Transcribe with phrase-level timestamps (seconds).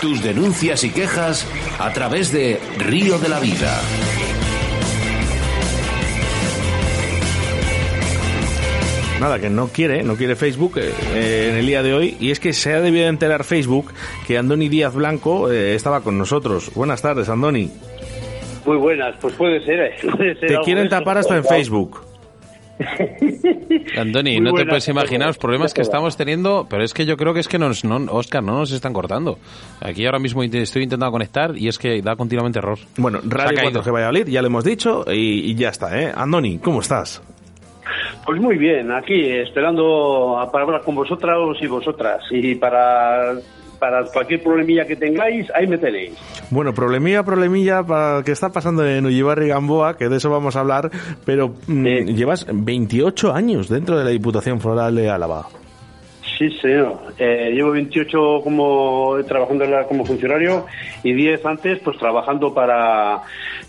[0.00, 1.46] Tus denuncias y quejas
[1.78, 3.80] a través de Río de la Vida.
[9.22, 12.16] nada, que no quiere, no quiere Facebook eh, en el día de hoy.
[12.18, 13.92] Y es que se ha debido enterar Facebook
[14.26, 16.72] que Andoni Díaz Blanco eh, estaba con nosotros.
[16.74, 17.70] Buenas tardes, Andoni.
[18.66, 19.80] Muy buenas, pues puede ser.
[19.80, 22.11] Eh, te quieren tapar hasta en Facebook.
[23.98, 27.34] Andoni, no te puedes imaginar los problemas que estamos teniendo, pero es que yo creo
[27.34, 29.38] que es que nos, no, Oscar, no nos están cortando.
[29.80, 32.78] Aquí ahora mismo estoy intentando conectar y es que da continuamente error.
[32.96, 36.12] Bueno, Radio 4G Valladolid, ya lo hemos dicho y, y ya está, ¿eh?
[36.14, 37.22] Andoni, ¿cómo estás?
[38.24, 43.34] Pues muy bien, aquí esperando para hablar con vosotros y vosotras y para
[43.82, 46.12] para cualquier problemilla que tengáis, ahí me tenéis.
[46.50, 50.60] Bueno, problemilla, problemilla para que está pasando en Ullibarri Gamboa, que de eso vamos a
[50.60, 50.88] hablar,
[51.24, 55.48] pero mm, llevas 28 años dentro de la Diputación Foral de Álava.
[56.42, 56.98] Sí, señor.
[57.18, 60.66] Eh, llevo 28 como trabajando como funcionario
[61.04, 63.20] y 10 antes pues trabajando para,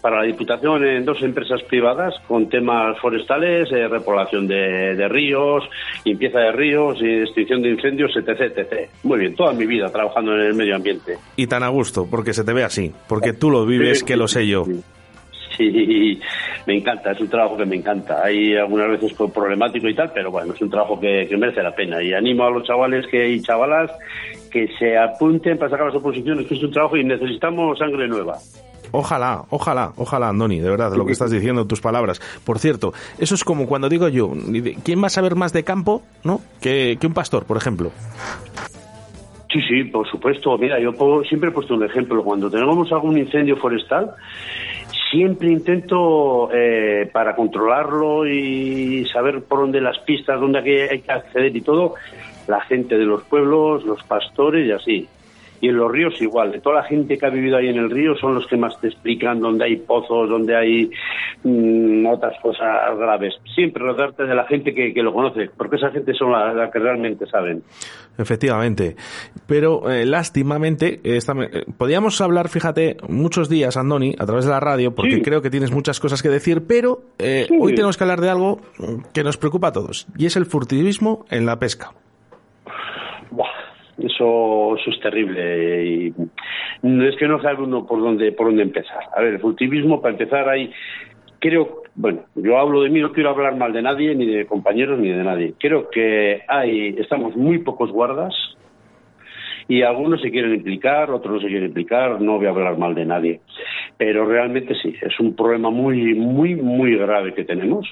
[0.02, 5.63] para la Diputación en dos empresas privadas con temas forestales, eh, repoblación de, de, ríos,
[6.03, 8.89] limpieza de ríos y extinción de incendios, etc, etc.
[9.03, 11.17] Muy bien, toda mi vida trabajando en el medio ambiente.
[11.35, 14.27] Y tan a gusto, porque se te ve así, porque tú lo vives, que lo
[14.27, 14.66] sé yo.
[14.66, 14.81] Sí,
[16.67, 18.23] me encanta, es un trabajo que me encanta.
[18.23, 22.01] Hay algunas veces problemático y tal, pero bueno, es un trabajo que, merece la pena.
[22.01, 23.91] Y animo a los chavales que, y chavalas
[24.51, 28.37] que se apunten para sacar las oposiciones, que es un trabajo y necesitamos sangre nueva.
[28.91, 32.21] Ojalá, ojalá, ojalá, Andoni, de verdad, lo que estás diciendo, tus palabras.
[32.45, 34.31] Por cierto, eso es como cuando digo yo,
[34.83, 36.41] ¿quién va a saber más de campo, no?
[36.61, 37.91] Que, que un pastor, por ejemplo.
[39.53, 40.57] Sí, sí, por supuesto.
[40.57, 40.93] Mira, yo
[41.29, 42.23] siempre he puesto un ejemplo.
[42.23, 44.11] Cuando tenemos algún incendio forestal,
[45.14, 51.56] siempre intento, eh, para controlarlo y saber por dónde las pistas, dónde hay que acceder
[51.56, 51.94] y todo,
[52.47, 55.08] la gente de los pueblos, los pastores y así.
[55.61, 57.91] Y en los ríos igual, de toda la gente que ha vivido ahí en el
[57.91, 60.89] río son los que más te explican dónde hay pozos, dónde hay
[61.44, 63.36] mm, otras cosas graves.
[63.53, 66.79] Siempre rodearte de la gente que, lo conoce, porque esa gente son las la que
[66.79, 67.62] realmente saben.
[68.18, 68.96] Efectivamente.
[69.47, 74.59] Pero eh, lástimamente, esta, eh, podíamos hablar, fíjate, muchos días, Andoni, a través de la
[74.59, 78.22] radio, porque creo que tienes muchas cosas que decir, pero eh, hoy tenemos que hablar
[78.22, 78.62] de algo
[79.13, 81.91] que nos preocupa a todos, y es el furtivismo en la pesca.
[83.97, 86.07] Eso, eso es terrible y
[86.81, 89.03] es que no sabe uno por dónde por dónde empezar.
[89.16, 90.73] A ver, el furtivismo para empezar hay
[91.40, 94.99] creo, bueno, yo hablo de mí, no quiero hablar mal de nadie, ni de compañeros,
[94.99, 95.53] ni de nadie.
[95.59, 98.33] Creo que hay, estamos muy pocos guardas
[99.67, 102.95] y algunos se quieren implicar, otros no se quieren implicar, no voy a hablar mal
[102.95, 103.41] de nadie.
[103.97, 107.87] Pero realmente sí, es un problema muy, muy, muy grave que tenemos,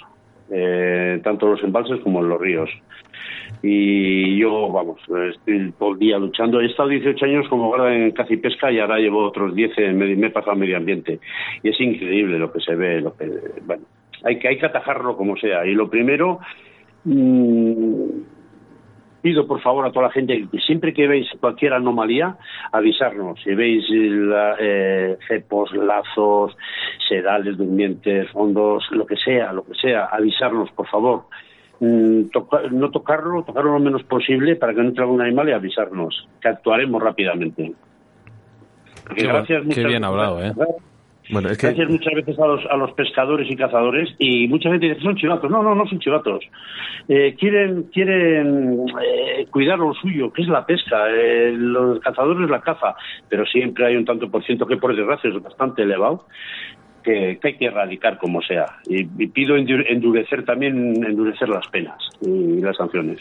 [0.51, 2.69] eh, tanto en los embalses como en los ríos
[3.63, 6.59] y yo, vamos, estoy todo el día luchando.
[6.59, 9.77] He estado 18 años como guarda en caza y pesca y ahora llevo otros 10
[9.77, 11.19] en me he pasado medio ambiente.
[11.61, 13.29] Y es increíble lo que se ve, lo que,
[13.63, 13.83] bueno,
[14.23, 15.65] hay que, hay que atajarlo como sea.
[15.65, 16.39] Y lo primero,
[17.03, 18.05] mm,
[19.21, 22.37] pido por favor a toda la gente que siempre que veis cualquier anomalía,
[22.71, 23.39] avisarnos.
[23.43, 26.57] Si veis eh, cepos, lazos,
[27.07, 31.25] sedales, durmientes, fondos, lo que sea, lo que sea, avisarnos, por favor.
[31.79, 32.25] Mm,
[32.71, 36.49] no tocarlo, tocarlo lo menos posible para que no entre algún animal y avisarnos, que
[36.49, 37.73] actuaremos rápidamente.
[39.15, 40.53] qué, gracias qué bien hablado, ¿eh?
[41.29, 41.67] Bueno, es que...
[41.67, 45.05] Gracias muchas veces a los, a los pescadores y cazadores y mucha gente dice que
[45.05, 45.49] son chivatos.
[45.49, 46.43] No, no, no son chivatos.
[47.07, 51.09] Eh, quieren quieren eh, cuidar lo suyo, que es la pesca.
[51.09, 52.95] Eh, los cazadores la caza,
[53.29, 56.25] pero siempre hay un tanto por ciento que por desgracia es bastante elevado
[57.03, 58.77] que, hay que erradicar como sea.
[58.85, 63.19] Y, pido endurecer también, endurecer las penas y las sanciones.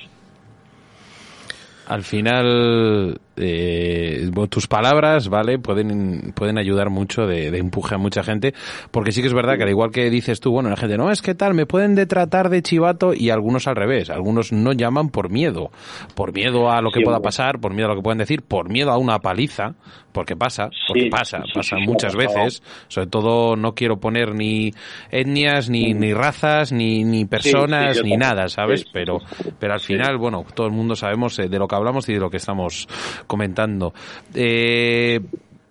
[1.87, 5.59] Al final, eh, tus palabras, ¿vale?
[5.59, 8.55] Pueden, pueden ayudar mucho de, de, empuje a mucha gente,
[8.91, 11.11] porque sí que es verdad que al igual que dices tú, bueno, la gente, no,
[11.11, 15.11] es que tal, me pueden detratar de chivato y algunos al revés, algunos no llaman
[15.11, 15.71] por miedo,
[16.15, 18.69] por miedo a lo que pueda pasar, por miedo a lo que pueden decir, por
[18.69, 19.75] miedo a una paliza,
[20.13, 24.73] porque pasa, porque pasa, pasa muchas veces, sobre todo no quiero poner ni
[25.11, 28.85] etnias, ni, ni razas, ni, ni personas, ni nada, ¿sabes?
[28.93, 29.19] Pero,
[29.59, 32.21] pero al final, bueno, todo el mundo sabemos eh, de lo que hablamos y de
[32.21, 32.89] lo que estamos
[33.31, 33.93] comentando.
[34.35, 35.21] Eh,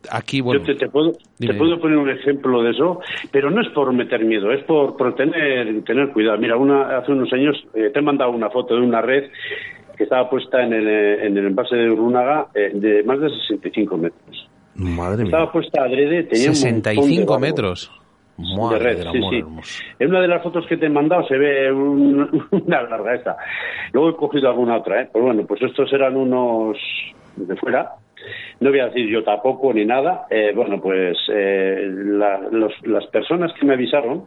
[0.09, 0.63] aquí, bueno.
[0.65, 3.01] Yo te, puedo, te, puedo, poner un ejemplo de eso,
[3.31, 6.37] pero no es por meter miedo, es por, tener, tener cuidado.
[6.37, 9.29] Mira, una, hace unos años eh, te he mandado una foto de una red
[9.97, 13.97] que estaba puesta en el, en el envase de Urunaga eh, de más de 65
[13.97, 14.49] metros.
[14.75, 15.25] Madre mía.
[15.25, 17.91] Estaba puesta adrede, tenía 65 metros.
[18.37, 19.43] de red, sí, sí.
[19.99, 23.37] En una de las fotos que te he mandado se ve una larga esta.
[23.91, 25.09] Luego he cogido alguna otra, ¿eh?
[25.11, 26.77] Pues bueno, pues estos eran unos
[27.47, 27.93] de fuera,
[28.59, 30.25] no voy a decir yo tampoco ni nada.
[30.29, 31.89] Eh, bueno, pues eh,
[32.83, 34.25] las personas que me avisaron,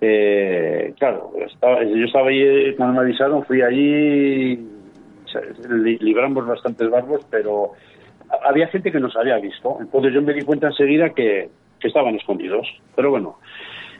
[0.00, 4.68] eh, claro, yo estaba ahí cuando me avisaron, fui allí,
[6.00, 7.72] libramos bastantes barbos, pero
[8.44, 9.78] había gente que nos había visto.
[9.80, 11.48] Entonces yo me di cuenta enseguida que,
[11.80, 12.66] que estaban escondidos.
[12.94, 13.38] Pero bueno,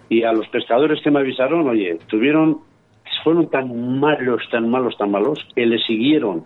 [0.09, 2.61] y a los pescadores que me avisaron, oye, tuvieron,
[3.23, 6.45] fueron tan malos, tan malos, tan malos, que le siguieron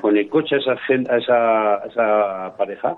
[0.00, 2.96] con el coche a esa, esa, esa pareja.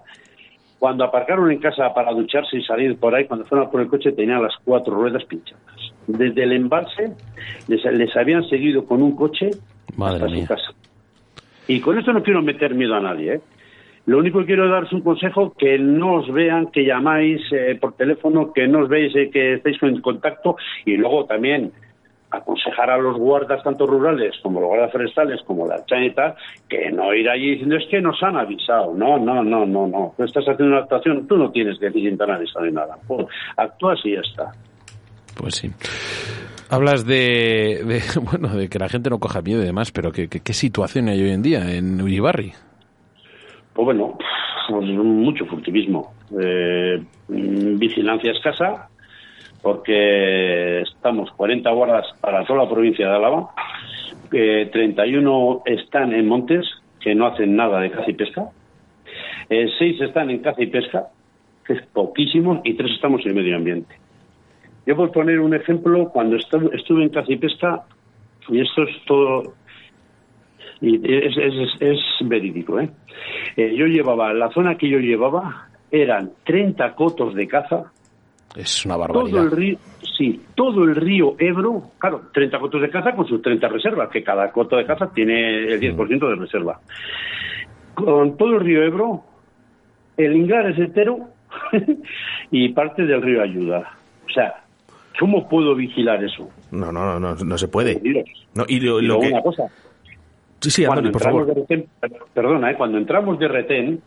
[0.79, 4.13] Cuando aparcaron en casa para ducharse y salir por ahí, cuando fueron por el coche
[4.13, 5.63] tenían las cuatro ruedas pinchadas.
[6.07, 7.13] Desde el embalse
[7.69, 9.51] les, les habían seguido con un coche
[9.97, 10.73] Madre hasta su casa.
[11.69, 13.41] Y con esto no quiero meter miedo a nadie, ¿eh?
[14.05, 17.93] Lo único que quiero daros un consejo, que no os vean, que llamáis eh, por
[17.93, 21.71] teléfono, que no os veis, eh, que estéis en contacto y luego también
[22.33, 26.35] aconsejar a los guardas tanto rurales como los guardas forestales como la chaneta
[26.69, 28.95] que no ir allí diciendo es que nos han avisado.
[28.95, 30.15] No, no, no, no, no.
[30.17, 32.97] Tú estás haciendo una actuación, tú no tienes que decir tan avisado ni nada.
[33.07, 33.27] Pues,
[33.57, 34.53] actúas y ya está.
[35.37, 35.71] Pues sí.
[36.71, 40.53] Hablas de, bueno, de que la gente no coja miedo y demás, pero ¿qué, qué,
[40.53, 42.53] situación hay hoy en día en Uribarri?
[43.75, 44.17] Pues bueno,
[44.69, 46.15] pues mucho furtivismo.
[46.41, 48.89] Eh, vigilancia escasa,
[49.63, 53.51] porque estamos 40 guardas para toda la provincia de Álava,
[54.33, 56.67] eh, 31 están en montes,
[57.01, 58.51] que no hacen nada de caza y pesca,
[59.49, 61.09] eh, 6 están en caza y pesca,
[61.65, 63.95] que es poquísimo, y 3 estamos en medio ambiente.
[64.85, 67.85] Yo por poner un ejemplo, cuando estuve en caza y pesca,
[68.49, 69.55] y esto es todo,
[70.81, 72.91] y es, es, es verídico, ¿eh?
[73.57, 73.75] ¿eh?
[73.77, 77.93] Yo llevaba, la zona que yo llevaba eran 30 cotos de caza,
[78.57, 79.31] es una barbaridad.
[79.31, 79.79] Todo el río,
[80.17, 84.23] sí, todo el río Ebro, claro, 30 cotos de caza con sus 30 reservas, que
[84.23, 86.81] cada coto de caza tiene el 10% de reserva.
[87.95, 89.25] Con todo el río Ebro,
[90.17, 91.29] el Inglar es entero
[92.51, 93.97] y parte del río Ayuda.
[94.27, 94.65] O sea,
[95.19, 96.49] ¿cómo puedo vigilar eso?
[96.71, 98.01] No, no, no, no, se puede.
[98.55, 99.29] No, y lo, que...
[99.29, 99.65] una cosa.
[100.61, 101.47] Sí, sí, cuando por favor.
[101.47, 101.87] De retén,
[102.33, 102.77] perdona, ¿eh?
[102.77, 104.03] cuando entramos de retén,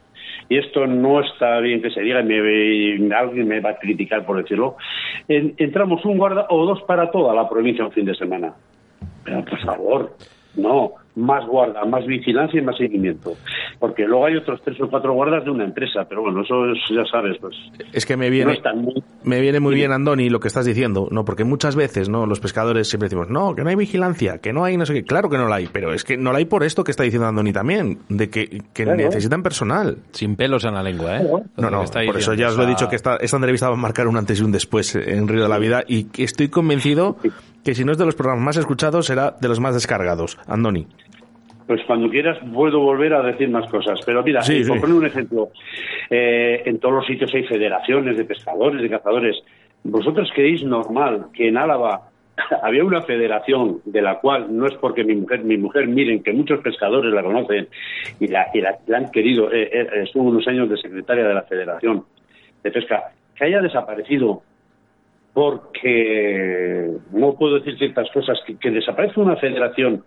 [0.50, 4.38] y esto no está bien que se diga, y alguien me va a criticar por
[4.38, 4.76] decirlo,
[5.28, 8.54] entramos un guarda o dos para toda la provincia un fin de semana.
[9.24, 10.16] Pero por favor,
[10.56, 13.34] no, más guarda, más vigilancia y más seguimiento.
[13.80, 17.06] Porque luego hay otros tres o cuatro guardas de una empresa, pero bueno, eso ya
[17.10, 17.56] sabes, pues.
[17.94, 19.04] Es que me viene, muy...
[19.24, 21.24] me viene muy bien, Andoni, lo que estás diciendo, ¿no?
[21.26, 22.26] Porque muchas veces, ¿no?
[22.26, 25.04] Los pescadores siempre decimos, no, que no hay vigilancia, que no hay no sé qué.
[25.04, 27.04] Claro que no la hay, pero es que no la hay por esto que está
[27.04, 29.98] diciendo Andoni también, de que, necesitan personal.
[30.12, 31.28] Sin pelos en la lengua, ¿eh?
[31.58, 33.78] No, no, por eso ya os lo he dicho que esta, esta entrevista va a
[33.78, 37.18] marcar un antes y un después en Río de la Vida y estoy convencido
[37.66, 40.38] que si no es de los programas más escuchados, será de los más descargados.
[40.46, 40.88] Andoni.
[41.68, 44.00] Pues cuando quieras puedo volver a decir más cosas.
[44.06, 45.50] Pero mira, por poner un ejemplo,
[46.10, 49.36] eh, en todos los sitios hay federaciones de pescadores, de cazadores.
[49.84, 52.10] ¿Vosotros creéis normal que en Álava
[52.64, 56.34] había una federación de la cual no es porque mi mujer, mi mujer, miren que
[56.34, 57.68] muchos pescadores la conocen
[58.20, 58.48] y la,
[58.96, 62.06] han querido, eh, eh, estuvo unos años de secretaria de la Federación
[62.64, 64.44] de Pesca, que haya desaparecido
[65.34, 70.04] porque no puedo decir ciertas cosas, que, que desaparece una federación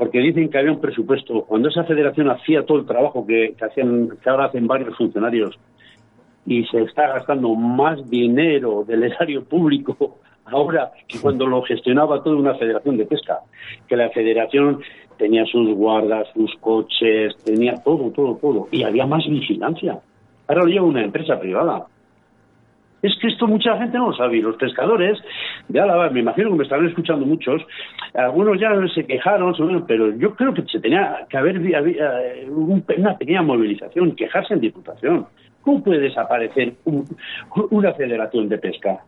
[0.00, 1.42] porque dicen que había un presupuesto.
[1.42, 5.58] Cuando esa federación hacía todo el trabajo que, hacían, que ahora hacen varios funcionarios
[6.46, 12.36] y se está gastando más dinero del erario público ahora que cuando lo gestionaba toda
[12.36, 13.40] una federación de pesca,
[13.86, 14.80] que la federación
[15.18, 20.00] tenía sus guardas, sus coches, tenía todo, todo, todo, y había más vigilancia.
[20.48, 21.84] Ahora lo lleva una empresa privada.
[23.02, 24.40] Es que esto mucha gente no lo sabe.
[24.40, 25.18] los pescadores
[25.68, 27.62] de Álava, me imagino que me estarán escuchando muchos,
[28.14, 29.54] algunos ya se quejaron,
[29.86, 31.58] pero yo creo que se tenía que haber
[32.50, 35.26] una pequeña movilización, quejarse en diputación.
[35.62, 36.74] ¿Cómo puede desaparecer
[37.70, 39.00] una federación de pesca?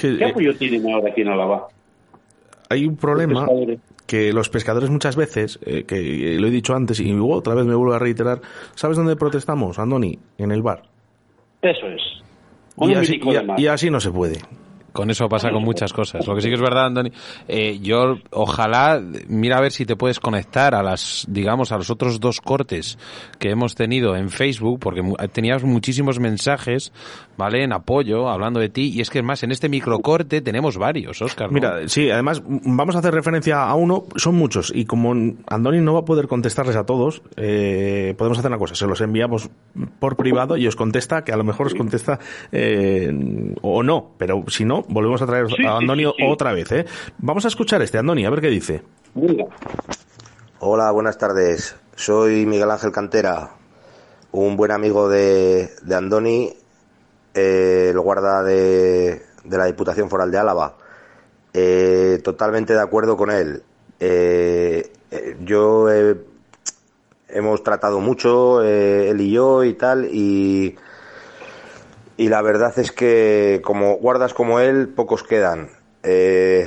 [0.00, 1.68] ¿Qué eh, apoyo tienen ahora aquí en Álava?
[2.70, 3.46] Hay un problema
[4.06, 7.74] que los pescadores muchas veces, eh, que lo he dicho antes y otra vez me
[7.74, 8.40] vuelvo a reiterar,
[8.74, 10.18] ¿sabes dónde protestamos, Andoni?
[10.38, 10.82] En el bar.
[11.62, 12.02] Eso es.
[13.58, 14.38] Y así, no se puede
[14.98, 16.26] con eso pasa con muchas cosas.
[16.26, 17.12] Lo que sí que es verdad, Andoni,
[17.46, 21.88] eh, yo ojalá, mira a ver si te puedes conectar a las, digamos, a los
[21.88, 22.98] otros dos cortes
[23.38, 26.92] que hemos tenido en Facebook, porque tenías muchísimos mensajes,
[27.36, 27.62] ¿vale?
[27.62, 31.52] En apoyo, hablando de ti, y es que más, en este microcorte tenemos varios, Oscar.
[31.52, 35.12] Mira, sí, además, vamos a hacer referencia a uno, son muchos, y como
[35.46, 39.00] Andoni no va a poder contestarles a todos, eh, podemos hacer una cosa, se los
[39.00, 39.48] enviamos
[40.00, 42.18] por privado y os contesta, que a lo mejor os contesta
[42.50, 46.70] eh, o no, pero si no, volvemos a traer a Andoni otra vez.
[46.72, 46.86] ¿eh?
[47.18, 48.82] Vamos a escuchar este, Andoni, a ver qué dice.
[50.60, 51.76] Hola, buenas tardes.
[51.94, 53.50] Soy Miguel Ángel Cantera.
[54.32, 56.52] un buen amigo de, de Andoni,
[57.34, 60.76] eh, el guarda de, de la Diputación Foral de Álava.
[61.54, 63.62] Eh, totalmente de acuerdo con él.
[64.00, 66.16] Eh, eh, yo eh,
[67.28, 70.76] hemos tratado mucho, eh, él y yo y tal, y,
[72.18, 75.70] y la verdad es que como guardas como él, pocos quedan.
[76.02, 76.66] Eh,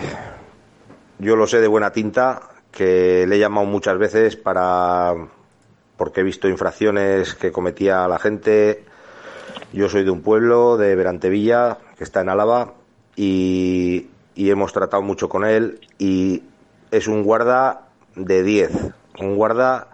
[1.20, 2.42] yo lo sé de buena tinta,
[2.72, 5.14] que le he llamado muchas veces para
[5.98, 8.86] porque he visto infracciones que cometía la gente.
[9.74, 12.74] Yo soy de un pueblo, de Verantevilla, que está en Álava,
[13.16, 16.44] y, hemos tratado mucho con él, y
[16.90, 18.72] es un guarda de 10,
[19.20, 19.90] un guarda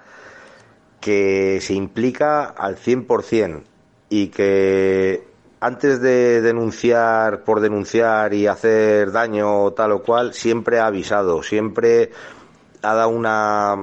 [1.01, 3.63] que se implica al 100%
[4.09, 5.26] y que
[5.59, 12.11] antes de denunciar por denunciar y hacer daño tal o cual, siempre ha avisado, siempre
[12.81, 13.75] ha dado una,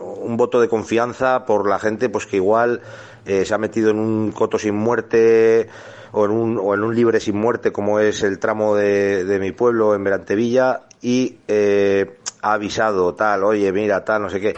[0.00, 2.80] un voto de confianza por la gente pues que igual
[3.26, 5.68] eh, se ha metido en un coto sin muerte
[6.12, 9.38] o en un, o en un libre sin muerte como es el tramo de, de
[9.38, 14.56] mi pueblo en Verantevilla y eh, ha avisado tal, oye, mira, tal, no sé qué.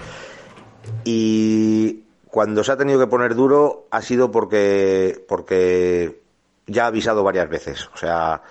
[1.04, 6.19] Y cuando se ha tenido que poner duro ha sido porque, porque
[6.66, 7.88] ya ha avisado varias veces.
[7.94, 8.42] O sea,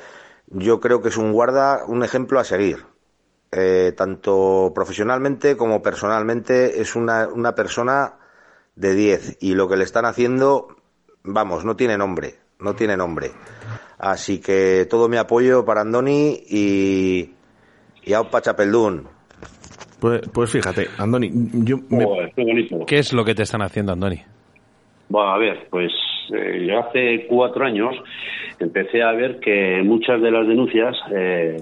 [0.47, 2.85] yo creo que es un guarda, un ejemplo a seguir.
[3.51, 8.13] Eh, tanto profesionalmente como personalmente es una, una persona
[8.75, 10.67] de 10 y lo que le están haciendo,
[11.23, 13.31] vamos, no tiene nombre, no tiene nombre.
[13.97, 17.33] Así que todo mi apoyo para Andoni y,
[18.03, 19.07] y Aupa Chapeldún.
[19.99, 22.85] Pues, pues fíjate, Andoni, yo me- qué.
[22.87, 24.23] ¿Qué es lo que te están haciendo, Andoni?
[25.09, 25.91] Bueno, a ver, pues
[26.33, 27.95] eh, yo hace cuatro años
[28.59, 31.57] empecé a ver que muchas de las denuncias, eh,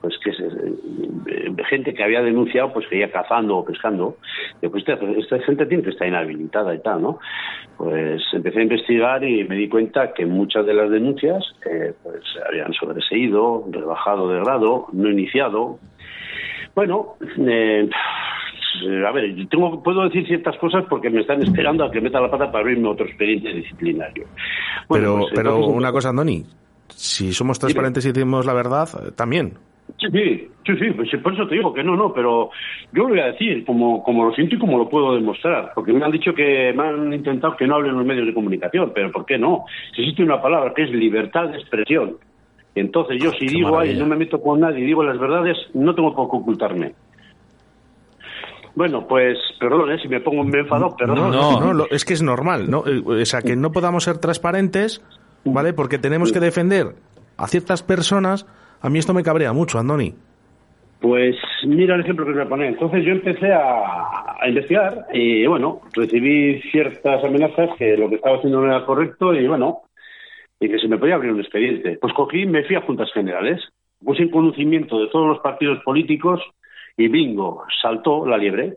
[0.00, 4.16] pues que se- eh, gente que había denunciado, pues que iba cazando o pescando,
[4.60, 7.18] pues esta, esta gente tiene que estar inhabilitada y tal, ¿no?
[7.78, 12.22] Pues empecé a investigar y me di cuenta que muchas de las denuncias, eh, pues
[12.48, 15.78] habían sobreseído, rebajado de grado, no iniciado.
[16.74, 17.88] Bueno, eh,
[19.06, 22.30] a ver, tengo, puedo decir ciertas cosas porque me están esperando a que meta la
[22.30, 24.26] pata para abrirme otro expediente disciplinario.
[24.88, 26.44] Bueno, pero, pues, pero entonces, una cosa, Andoni,
[26.88, 29.54] si somos transparentes y decimos la verdad, eh, también.
[29.98, 32.50] Sí, sí, sí, sí, pues por eso te digo que no, no, pero
[32.92, 35.92] yo lo voy a decir como, como lo siento y como lo puedo demostrar, porque
[35.92, 38.92] me han dicho que me han intentado que no hable en los medios de comunicación,
[38.94, 39.64] pero ¿por qué no?
[39.94, 42.16] Si existe una palabra que es libertad de expresión,
[42.74, 44.00] entonces yo si digo ahí, maravilla.
[44.00, 46.92] no me meto con nadie y digo las verdades, no tengo por qué ocultarme.
[48.74, 49.98] Bueno, pues, perdón, ¿eh?
[50.00, 51.30] si me pongo me he enfadado, perdón.
[51.30, 52.84] No, no, lo- es que es normal, ¿no?
[52.86, 55.04] Eh, O sea, que no podamos ser transparentes,
[55.44, 55.72] ¿vale?
[55.74, 56.94] Porque tenemos que defender
[57.36, 58.46] a ciertas personas.
[58.80, 60.14] A mí esto me cabrea mucho, Andoni.
[61.00, 61.34] Pues
[61.66, 62.68] mira el ejemplo que a poner.
[62.68, 68.36] Entonces yo empecé a, a investigar y bueno, recibí ciertas amenazas que lo que estaba
[68.36, 69.80] haciendo no era correcto y bueno,
[70.60, 71.98] y que se me podía abrir un expediente.
[72.00, 73.60] Pues cogí y me fui a juntas generales,
[74.04, 76.40] puse en conocimiento de todos los partidos políticos
[76.96, 78.76] y bingo, saltó la liebre.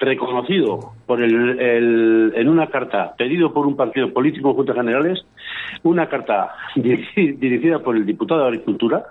[0.00, 5.26] Reconocido por el, el- en una carta pedido por un partido político en juntas generales,
[5.82, 9.04] una carta dirigi- dirigida por el diputado de Agricultura,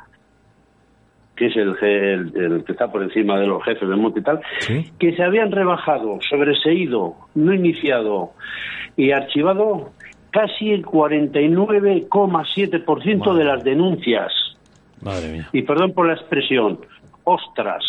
[1.35, 4.23] que es el, el- el que está por encima de los jefes del monte y
[4.23, 4.89] tal, Sí.
[4.97, 8.29] que se habían rebajado, sobreseído, no iniciado
[8.95, 9.89] y archivado
[10.31, 14.31] casi el 49,7% de las denuncias.
[15.01, 15.49] Madre mía.
[15.51, 16.79] Y perdón por la expresión,
[17.25, 17.83] ostras.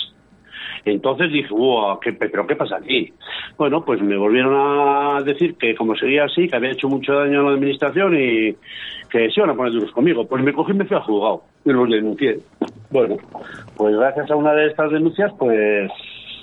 [0.92, 3.12] Entonces dije, wow, ¿qué, ¿pero qué pasa aquí?
[3.56, 7.40] Bueno, pues me volvieron a decir que como seguía así, que había hecho mucho daño
[7.40, 8.56] a la administración y
[9.10, 10.26] que se iban a poner duros conmigo.
[10.26, 12.38] Pues me cogí y me fui al juzgado y los denuncié.
[12.90, 13.16] Bueno,
[13.76, 15.90] pues gracias a una de estas denuncias, pues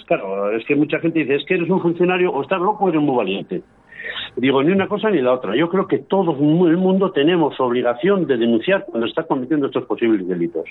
[0.05, 2.89] claro, es que mucha gente dice, es que eres un funcionario o estás loco o
[2.89, 3.61] eres muy valiente.
[4.35, 5.55] Digo, ni una cosa ni la otra.
[5.55, 6.31] Yo creo que todo
[6.67, 10.65] el mundo tenemos obligación de denunciar cuando está cometiendo estos posibles delitos.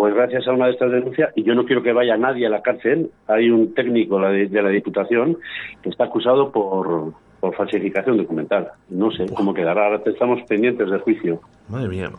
[0.00, 2.48] Pues gracias a una de estas denuncias, y yo no quiero que vaya nadie a
[2.48, 5.36] la cárcel, hay un técnico de la Diputación
[5.82, 8.68] que está acusado por, por falsificación documental.
[8.88, 9.84] No sé cómo quedará.
[9.84, 11.42] Ahora estamos pendientes del juicio.
[11.68, 12.10] Madre mía.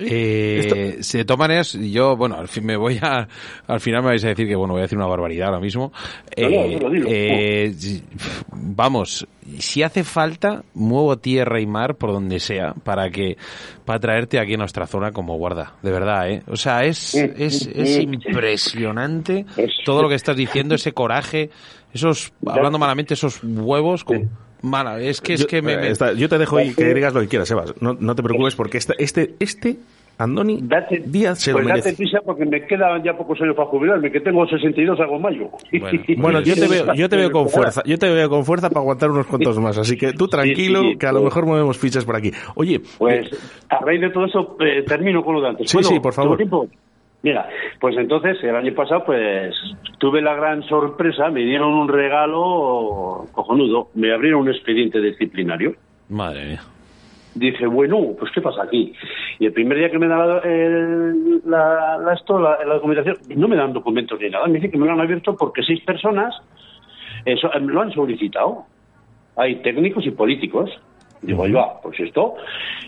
[0.00, 3.28] Eh, si de todas maneras, yo, bueno, al fin me voy a,
[3.66, 5.92] al final me vais a decir que, bueno, voy a decir una barbaridad ahora mismo.
[6.36, 6.48] No,
[7.06, 8.02] Eh, eh,
[8.52, 9.26] vamos,
[9.58, 13.36] si hace falta, muevo tierra y mar por donde sea para que,
[13.84, 16.42] para traerte aquí a nuestra zona como guarda, de verdad, eh.
[16.46, 19.44] O sea, es, es, es impresionante
[19.84, 21.50] todo lo que estás diciendo, ese coraje,
[21.92, 24.30] esos, hablando malamente, esos huevos con,
[24.62, 26.94] mala, es que es yo, que me, eh, me- está- yo te dejo y que
[26.94, 27.74] digas lo que quieras, Sebas.
[27.80, 29.76] No, no te preocupes porque este, este, este
[30.18, 31.88] Andoni Date, Díaz se pues lo merece.
[31.92, 35.48] date prisa porque me quedan ya pocos años para jubilarme, que tengo 62 hago mayo.
[35.72, 38.68] Bueno, Bueno, yo te veo, yo te veo con fuerza, yo te veo con fuerza
[38.68, 41.78] para aguantar unos cuantos más, así que tú tranquilo, sí, que a lo mejor movemos
[41.78, 42.30] fichas por aquí.
[42.54, 43.30] Oye, Pues
[43.70, 45.70] a raíz de todo eso eh, termino con lo de antes.
[45.70, 46.38] Sí, Bueno, sí, por favor.
[47.22, 47.48] Mira,
[47.80, 49.54] pues entonces el año pasado pues
[49.98, 55.74] tuve la gran sorpresa, me dieron un regalo cojonudo, me abrieron un expediente disciplinario.
[56.08, 56.60] Madre mía.
[57.34, 58.92] Dije, bueno, pues ¿qué pasa aquí?
[59.38, 63.18] Y el primer día que me dan la, el- la, la- esto, la, la documentación,
[63.36, 65.80] no me dan documentos ni nada, me dicen que me lo han abierto porque seis
[65.84, 66.34] personas
[67.24, 68.64] eso, eh, lo han solicitado.
[69.36, 70.70] Hay técnicos y políticos.
[71.22, 72.34] Digo, yo, ah, pues esto,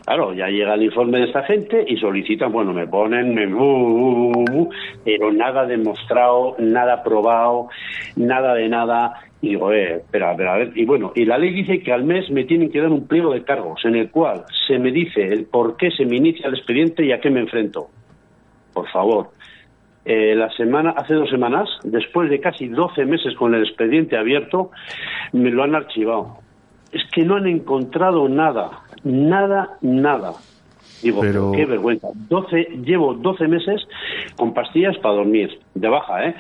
[0.07, 4.31] claro, ya llega el informe de esta gente y solicitan, bueno, me ponen, me, uh,
[4.33, 4.71] uh,
[5.05, 7.69] pero nada demostrado, nada probado,
[8.17, 9.21] nada de nada.
[9.43, 10.73] Y digo, eh, espera, espera, a ver.
[10.75, 13.35] Y bueno, y la ley dice que al mes me tienen que dar un pliego
[13.35, 16.55] de cargos en el cual se me dice el por qué se me inicia el
[16.55, 17.89] expediente y a qué me enfrento.
[18.73, 19.31] Por favor.
[20.05, 24.71] Eh, la semana, hace dos semanas, después de casi 12 meses con el expediente abierto,
[25.33, 26.42] me lo han archivado.
[26.93, 30.33] Es que no han encontrado nada, nada, nada.
[31.03, 32.09] Digo, Pero- qué vergüenza.
[32.15, 33.81] 12, llevo 12 meses
[34.37, 36.35] con pastillas para dormir, de baja, ¿eh?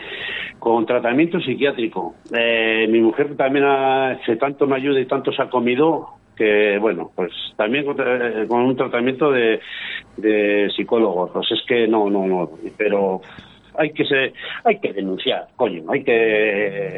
[0.60, 2.14] Con tratamiento psiquiátrico.
[2.32, 6.78] Eh, mi mujer también, ha, que tanto me ayuda y tanto se ha comido, que
[6.78, 9.58] bueno, pues también con, eh, con un tratamiento de,
[10.16, 11.30] de psicólogo.
[11.32, 12.50] Pues es que no, no, no.
[12.78, 13.20] Pero
[13.76, 14.32] hay que se,
[14.64, 16.12] hay que denunciar, coño, hay que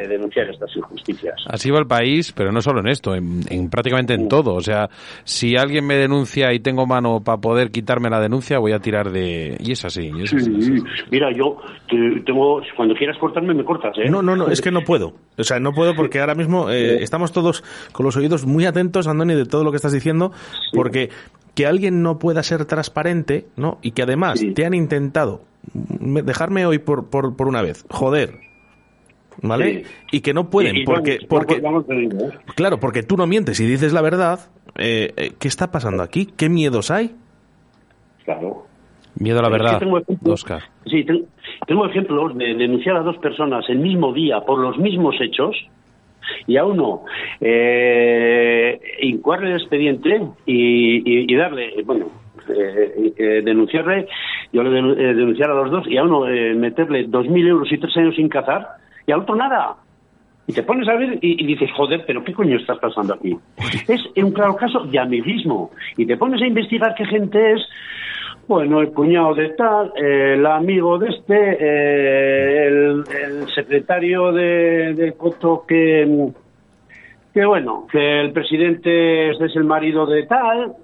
[0.08, 1.34] denunciar estas injusticias.
[1.48, 4.54] Así va el país, pero no solo en esto, en, en prácticamente en todo.
[4.54, 4.88] O sea,
[5.24, 9.10] si alguien me denuncia y tengo mano para poder quitarme la denuncia, voy a tirar
[9.10, 9.56] de...
[9.60, 10.10] Y es así.
[10.16, 10.84] y es así, Sí, así.
[11.10, 11.56] Mira, yo
[11.88, 14.08] te- tengo, cuando quieras cortarme, me cortas, ¿eh?
[14.10, 15.14] No, no, no, es que no puedo.
[15.38, 17.62] O sea, no puedo porque ahora mismo eh, estamos todos
[17.92, 20.32] con los oídos muy atentos, Andoni, de todo lo que estás diciendo,
[20.72, 21.10] porque
[21.54, 23.78] que alguien no pueda ser transparente, ¿no?
[23.82, 24.52] Y que además Sí.
[24.52, 28.38] te han intentado mm, dejarme hoy por, por, por una vez, joder,
[29.42, 29.85] ¿vale?
[29.85, 29.90] Sí.
[30.12, 32.38] Y que no pueden, Y- y porque, vamos, porque, vamos, ¿eh?
[32.54, 34.40] claro, porque tú no mientes y dices la verdad.
[34.76, 36.26] eh, eh, ¿Qué está pasando aquí?
[36.26, 37.14] ¿Qué miedos hay?
[38.25, 38.66] Claro.
[39.16, 40.62] Miedo a la verdad, tengo ejemplos- Oscar.
[40.87, 41.27] Sí, ten-
[41.68, 45.55] tengo ejemplos de denunciar a dos personas el mismo día por los mismos hechos
[46.48, 47.05] y a uno
[47.40, 52.07] eh, incoarle el expediente y, y- y darle, bueno,
[52.48, 54.07] eh, eh, denunciarle,
[54.52, 56.26] yo le denu- eh, denunciar a los dos y a uno
[56.57, 58.66] meterle dos mil euros y tres años sin cazar
[59.07, 59.76] y al otro nada.
[60.46, 63.35] Y te pones a ver y, dices, joder, pero ¿qué coño estás pasando aquí?
[63.88, 65.70] Es un claro caso de amiguismo.
[65.96, 67.62] Y te pones a investigar qué gente es,
[68.46, 73.04] bueno, el cuñado de tal, el amigo de este, el,
[73.54, 76.28] secretario de, del Coto que,
[77.33, 80.74] que, bueno, que el presidente es el marido de tal.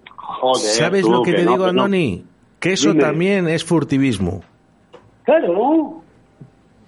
[0.40, 1.82] Joder, ¿Sabes tú, lo que te no, digo, que no.
[1.82, 2.24] Andoni?
[2.58, 3.02] Que eso Dime.
[3.02, 4.42] también es furtivismo.
[5.24, 6.02] Claro,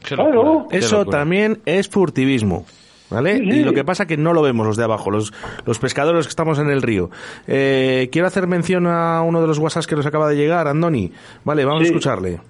[0.02, 0.66] Claro.
[0.70, 2.64] Eso también es furtivismo.
[3.11, 3.37] ¿Vale?
[3.38, 5.35] Sí, Y lo que pasa que no lo vemos los de abajo, los,
[5.66, 7.11] los pescadores que estamos en el río.
[7.46, 11.12] Eh, quiero hacer mención a uno de los WhatsApps que nos acaba de llegar, Andoni.
[11.44, 12.40] Vale, vamos a escucharle.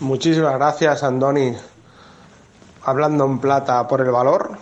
[0.00, 1.52] Muchísimas gracias, Andoni.
[2.82, 4.58] Hablando en plata por el valor,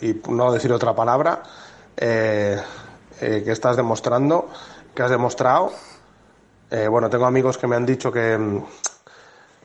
[0.00, 1.42] y no decir otra palabra,
[1.96, 2.56] eh,
[3.20, 4.48] eh, que estás demostrando,
[4.94, 5.72] que has demostrado.
[6.70, 8.62] Eh, bueno, tengo amigos que me han dicho que,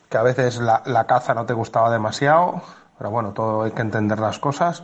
[0.09, 2.61] que a veces la, la caza no te gustaba demasiado,
[2.97, 4.83] pero bueno, todo hay que entender las cosas.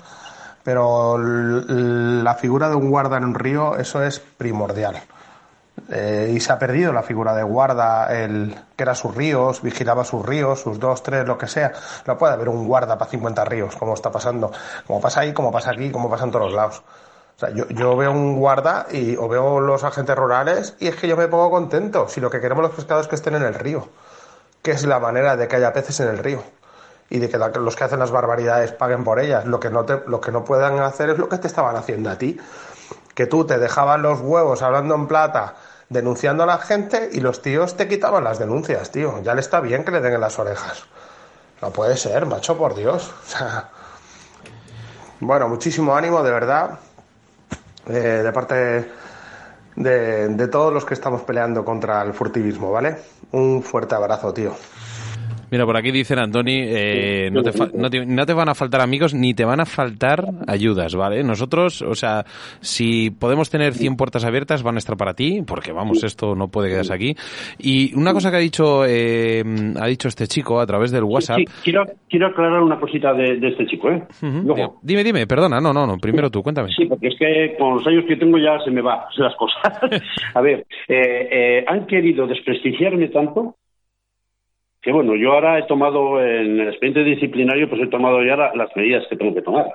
[0.63, 4.99] Pero la figura de un guarda en un río, eso es primordial.
[5.89, 10.03] Eh, y se ha perdido la figura de guarda, el que era sus ríos, vigilaba
[10.03, 11.71] sus ríos, sus dos, tres, lo que sea.
[12.07, 14.51] No puede haber un guarda para 50 ríos, como está pasando,
[14.87, 16.81] como pasa ahí, como pasa aquí, como pasa en todos los lados.
[17.35, 20.95] O sea, yo, yo veo un guarda y, o veo los agentes rurales y es
[20.95, 22.07] que yo me pongo contento.
[22.07, 23.87] Si lo que queremos los pescados es que estén en el río,
[24.61, 26.41] que es la manera de que haya peces en el río
[27.09, 29.45] y de que los que hacen las barbaridades paguen por ellas.
[29.45, 32.09] Lo que no te, lo que no puedan hacer es lo que te estaban haciendo
[32.09, 32.39] a ti
[33.15, 35.55] que tú te dejaban los huevos hablando en plata,
[35.89, 39.23] denunciando a la gente y los tíos te quitaban las denuncias, tío.
[39.23, 40.83] Ya le está bien que le den en las orejas.
[41.61, 43.11] No puede ser, macho, por Dios.
[45.21, 46.77] Bueno, muchísimo ánimo, de verdad,
[47.87, 48.91] eh, de parte
[49.75, 52.97] de, de todos los que estamos peleando contra el furtivismo, ¿vale?
[53.31, 54.55] Un fuerte abrazo, tío.
[55.51, 58.81] Mira, por aquí dicen, Antoni, eh, no, te no, te, no, te van a faltar
[58.81, 61.23] amigos ni te van a faltar ayudas, ¿vale?
[61.23, 62.23] Nosotros, o sea,
[62.59, 66.47] si podemos tener 100 puertas abiertas, van a estar para ti, porque vamos, esto no
[66.47, 67.15] puede quedarse aquí.
[67.59, 69.43] Y una cosa que ha dicho eh,
[69.79, 71.37] ha dicho este chico a través del WhatsApp...
[71.37, 74.03] Sí, quiero, quiero aclarar una cosita de, de este chico, ¿eh?
[74.21, 74.73] Uh -huh.
[74.81, 76.69] Dime, dime, perdona, no, no, no, primero tú, cuéntame.
[76.75, 79.79] Sí, porque es que con los años que tengo ya se me van las cosas.
[80.33, 83.55] a ver, eh, eh, han querido desprestigiarme tanto
[84.85, 88.53] que bueno, yo ahora he tomado en el expediente disciplinario, pues he tomado ya la,
[88.53, 89.65] las medidas que tengo que tomar,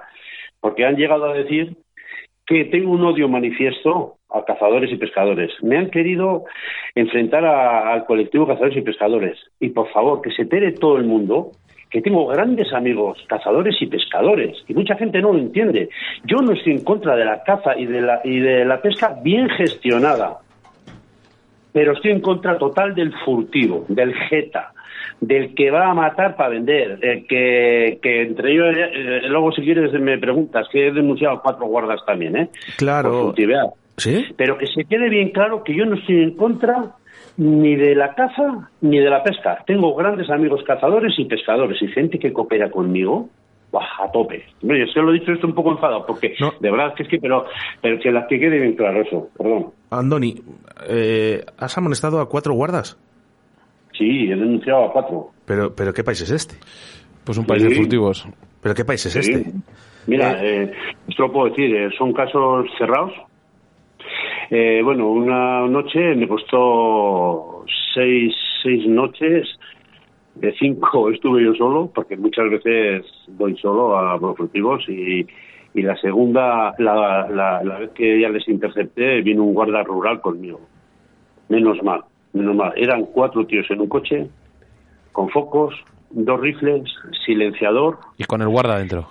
[0.61, 1.77] porque han llegado a decir
[2.47, 5.51] que tengo un odio manifiesto a cazadores y pescadores.
[5.63, 6.45] Me han querido
[6.95, 9.37] enfrentar al colectivo cazadores y pescadores.
[9.59, 11.51] Y por favor, que se entere todo el mundo
[11.91, 15.89] que tengo grandes amigos cazadores y pescadores y mucha gente no lo entiende.
[16.23, 19.19] Yo no estoy en contra de la caza y de la, y de la pesca
[19.25, 20.39] bien gestionada,
[21.73, 24.73] pero estoy en contra total del furtivo, del jeta,
[25.21, 29.63] del que va a matar para vender, el que, que entre ellos, eh, luego si
[29.63, 32.49] quieres me preguntas, que he denunciado cuatro guardas también, ¿eh?
[32.77, 33.35] Claro.
[33.97, 34.25] ¿Sí?
[34.37, 36.95] Pero que se quede bien claro que yo no estoy en contra
[37.37, 39.63] ni de la caza ni de la pesca.
[39.67, 43.29] Tengo grandes amigos cazadores y pescadores y gente que coopera conmigo
[43.73, 44.45] a tope.
[44.63, 46.53] Yo se lo he dicho esto un poco enfadado, porque no.
[46.59, 47.47] de verdad que es que, pero,
[47.81, 49.67] pero que las que quede bien claro eso, perdón.
[49.91, 50.43] Andoni,
[50.89, 52.99] eh, ¿has amonestado a cuatro guardas?
[54.01, 55.31] Sí, he denunciado a cuatro.
[55.45, 56.55] Pero, pero ¿qué país es este?
[57.23, 57.69] Pues un país sí.
[57.69, 58.27] de furtivos.
[58.63, 59.19] ¿Pero qué país es sí.
[59.19, 59.53] este?
[60.07, 60.73] Mira, eh, eh,
[61.07, 63.13] esto lo puedo decir, eh, son casos cerrados.
[64.49, 69.47] Eh, bueno, una noche me costó seis, seis noches,
[70.37, 75.27] de cinco estuve yo solo, porque muchas veces voy solo a los furtivos y,
[75.75, 80.23] y la segunda, la, la, la vez que ya les intercepté, vino un guarda rural
[80.23, 80.59] conmigo.
[81.51, 82.01] Menos mal
[82.33, 82.73] menos mal.
[82.77, 84.29] Eran cuatro tíos en un coche,
[85.13, 85.75] con focos,
[86.11, 86.83] dos rifles,
[87.25, 87.99] silenciador.
[88.19, 89.09] Y con el guarda dentro.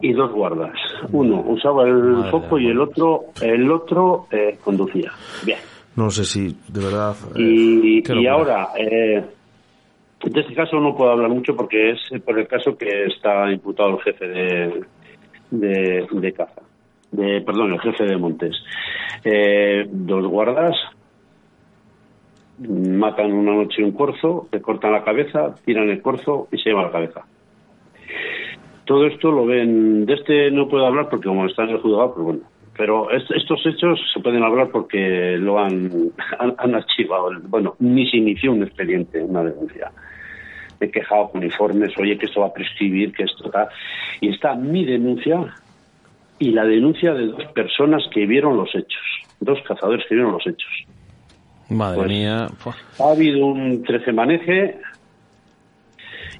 [0.00, 0.74] Y dos guardas.
[1.12, 5.12] Uno usaba el Madre foco y el otro, el otro eh, conducía.
[5.44, 5.58] Bien.
[5.96, 7.14] No sé si, de verdad.
[7.36, 9.24] Eh, y, y ahora, eh,
[10.24, 13.90] de este caso no puedo hablar mucho porque es por el caso que está imputado
[13.90, 14.84] el jefe de,
[15.52, 16.62] de, de caza.
[17.12, 18.56] De, perdón, el jefe de Montes.
[19.22, 20.74] Eh, dos guardas,
[22.58, 26.86] matan una noche un corzo, le cortan la cabeza, tiran el corzo y se llevan
[26.86, 27.26] la cabeza.
[28.84, 32.14] Todo esto lo ven, de este no puedo hablar porque como está en el juzgado,
[32.14, 32.40] pues bueno.
[32.76, 36.12] Pero est estos hechos se pueden hablar porque lo han,
[36.74, 37.30] archivado.
[37.44, 39.92] Bueno, ni se inició un expediente, una denuncia.
[40.80, 43.68] He quejado con informes, oye, que esto va a prescribir, que esto está.
[44.20, 45.54] Y está mi denuncia
[46.38, 49.02] y la denuncia de dos personas que vieron los hechos,
[49.40, 50.84] dos cazadores que vieron los hechos.
[51.74, 52.48] Madre pues, mía.
[52.98, 54.78] Ha habido un trece-maneje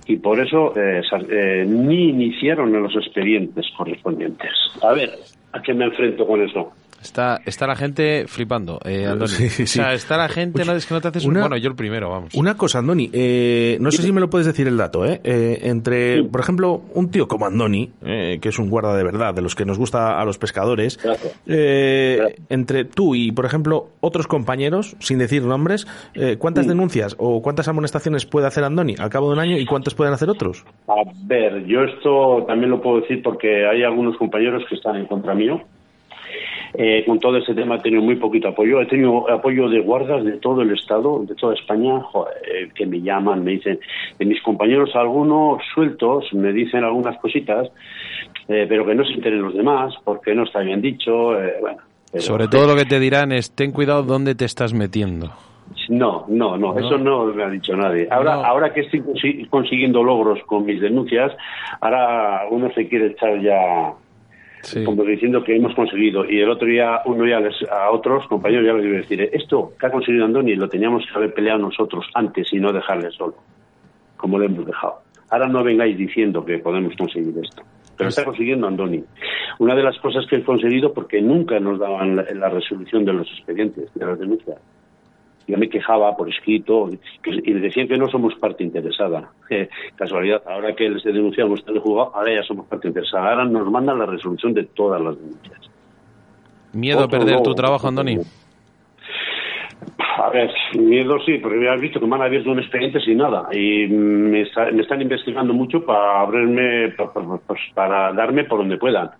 [0.07, 4.51] y por eso eh, eh, ni iniciaron los expedientes correspondientes.
[4.83, 5.11] A ver,
[5.53, 6.73] ¿a qué me enfrento con eso?
[7.05, 9.29] Está, está la gente flipando, eh, Andoni.
[9.31, 9.63] Sí, sí.
[9.65, 11.49] O sea, está la gente, no, es que no te haces una, un...
[11.49, 12.35] Bueno, yo el primero, vamos.
[12.35, 15.21] Una cosa, Andoni, eh, no sé si me lo puedes decir el dato, ¿eh?
[15.23, 16.23] eh entre, sí.
[16.23, 19.55] por ejemplo, un tío como Andoni, eh, que es un guarda de verdad, de los
[19.55, 20.99] que nos gusta a los pescadores,
[21.47, 25.87] eh, entre tú y, por ejemplo, otros compañeros, sin decir nombres,
[26.39, 26.71] ¿cuántas sí.
[26.71, 30.15] denuncias o cuántas amonestaciones puede hacer Andoni al cabo de un año y cuántas pueden
[30.15, 30.65] hacer otros?
[30.89, 35.07] A ver, yo esto también lo puedo decir porque hay algunos compañeros que están en
[35.07, 35.61] contra mío
[36.77, 38.81] eh, con todo ese tema he tenido muy poquito apoyo.
[38.81, 43.01] He tenido apoyo de guardas de todo el Estado, de toda España, joder, que me
[43.01, 43.79] llaman, me dicen,
[44.19, 47.69] de mis compañeros algunos sueltos, me dicen algunas cositas,
[48.49, 51.41] eh, pero que no se enteren los demás, porque no está bien dicho.
[51.41, 51.79] Eh, bueno,
[52.11, 55.31] pero, Sobre todo lo que te dirán es, ten cuidado dónde te estás metiendo.
[55.89, 58.09] No, no, no, no, eso no me ha dicho nadie.
[58.11, 58.45] Ahora, no.
[58.45, 61.33] ahora que estoy consiguiendo logros con mis denuncias,
[61.81, 63.95] ahora uno se quiere echar ya
[64.85, 66.25] Como diciendo que hemos conseguido.
[66.25, 69.73] Y el otro día, uno ya a otros compañeros ya les iba a decir, esto
[69.79, 73.35] que ha conseguido Andoni lo teníamos que haber peleado nosotros antes y no dejarle solo,
[74.17, 75.01] como le hemos dejado.
[75.31, 77.63] Ahora no vengáis diciendo que podemos conseguir esto.
[77.97, 79.05] Pero está consiguiendo Andoni.
[79.59, 83.13] Una de las cosas que he conseguido, porque nunca nos daban la, la resolución de
[83.13, 84.59] los expedientes, de las denuncias.
[85.47, 86.89] Yo me quejaba por escrito
[87.25, 89.31] y decían que no somos parte interesada.
[89.51, 93.31] Eh, casualidad, ahora que les denunciamos el juzgado, ahora ya somos parte interesada.
[93.31, 95.71] Ahora nos mandan la resolución de todas las denuncias.
[96.73, 98.19] ¿Miedo Otro a perder no, tu trabajo, Andoni?
[100.17, 103.19] A ver, miedo sí, porque ya has visto que me han abierto un expediente sin
[103.19, 107.39] nada y me, está, me están investigando mucho para abrirme, para, para,
[107.75, 109.11] para darme por donde puedan.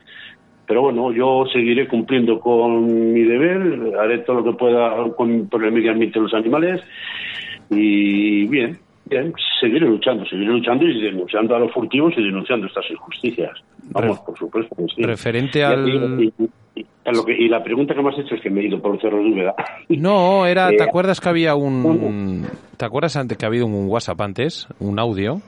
[0.67, 5.65] Pero bueno, yo seguiré cumpliendo con mi deber, haré todo lo que pueda con, por
[5.65, 6.81] el medio ambiente de los animales
[7.71, 12.91] y bien, Bien, seguiré luchando, seguiré luchando y denunciando a los furtivos y denunciando estas
[12.91, 13.51] injusticias.
[13.91, 14.75] Vamos, por supuesto.
[14.97, 16.33] Referente al...
[17.07, 19.55] Y, la pregunta que me has hecho es que me he ido por Cerro Dúveda.
[19.91, 22.47] No, era, ¿te eh, acuerdas que había un...
[22.79, 24.67] ¿Te acuerdas antes que ha habido un WhatsApp antes?
[24.81, 25.43] Un audio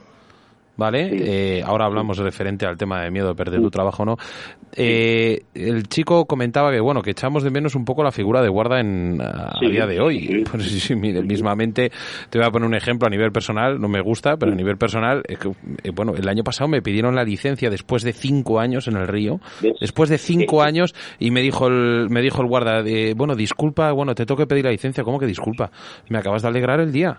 [0.77, 1.09] ¿vale?
[1.57, 4.15] Eh, ahora hablamos referente al tema de miedo de perder tu trabajo no.
[4.75, 8.49] Eh, el chico comentaba que, bueno, que echamos de menos un poco la figura de
[8.49, 10.43] guarda en, a, día de hoy.
[10.51, 11.91] Pues sí, sí, mire, mismamente
[12.29, 14.77] te voy a poner un ejemplo a nivel personal, no me gusta, pero a nivel
[14.77, 15.35] personal, eh,
[15.93, 19.39] bueno, el año pasado me pidieron la licencia después de cinco años en el río,
[19.81, 23.91] después de cinco años, y me dijo el, me dijo el guarda, de, bueno, disculpa,
[23.91, 25.71] bueno, te tengo que pedir la licencia, ¿cómo que disculpa?
[26.09, 27.17] Me acabas de alegrar el día.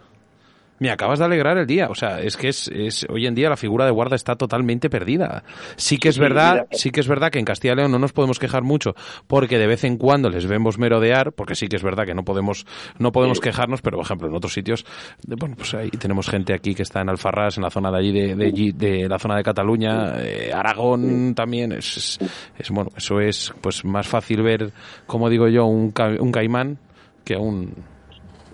[0.78, 1.88] Me acabas de alegrar el día.
[1.88, 4.90] O sea, es que es, es, hoy en día la figura de guarda está totalmente
[4.90, 5.42] perdida.
[5.76, 8.12] Sí que es verdad, sí que es verdad que en Castilla y León no nos
[8.12, 8.94] podemos quejar mucho
[9.26, 12.24] porque de vez en cuando les vemos merodear, porque sí que es verdad que no
[12.24, 12.66] podemos,
[12.98, 14.84] no podemos quejarnos, pero por ejemplo en otros sitios,
[15.26, 18.12] bueno, pues ahí tenemos gente aquí que está en Alfarrás, en la zona de allí
[18.12, 22.18] de, de, de la zona de Cataluña, eh, Aragón también, es,
[22.58, 24.72] es, bueno, eso es pues más fácil ver,
[25.06, 26.78] como digo yo, un, un caimán
[27.24, 27.74] que un,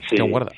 [0.09, 0.53] que un guarda.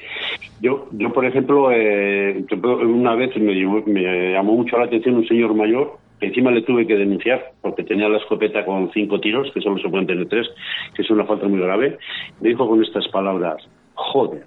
[0.60, 2.44] Yo, yo por ejemplo, eh,
[2.84, 3.54] una vez me,
[3.86, 7.84] me llamó mucho la atención un señor mayor que encima le tuve que denunciar porque
[7.84, 10.48] tenía la escopeta con cinco tiros, que solo se pueden tener tres,
[10.94, 11.98] que es una falta muy grave.
[12.40, 13.56] Me dijo con estas palabras,
[13.96, 14.46] joder,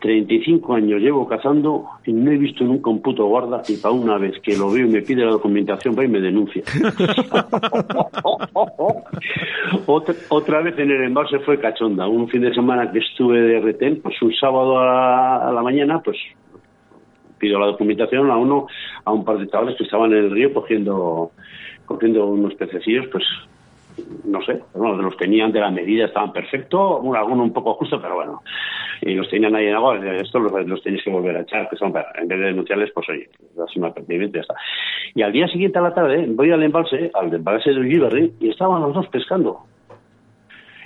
[0.00, 4.18] 35 años llevo cazando y no he visto nunca un puto guarda y para una
[4.18, 6.62] vez que lo veo y me pide la documentación va y me denuncia.
[9.86, 12.08] otra, otra, vez en el embalse fue cachonda.
[12.08, 16.16] Un fin de semana que estuve de retén, pues un sábado a la, mañana, pues
[17.38, 18.66] pido la documentación a uno,
[19.04, 21.32] a un par de chavales que estaban en el río cogiendo
[21.84, 23.24] cogiendo unos pececillos, pues
[24.24, 28.16] no sé, bueno, los tenían de la medida, estaban perfectos, alguno un poco justo, pero
[28.16, 28.42] bueno,
[29.00, 31.94] y los tenían ahí en agua, estos los, tenéis que volver a echar, que son,
[32.14, 33.28] en vez de denunciarles, pues oye,
[33.64, 34.54] así un y ya está.
[35.14, 38.50] Y al día siguiente a la tarde voy al embalse, al embalse de Ulliberri, y
[38.50, 39.60] estaban los dos pescando.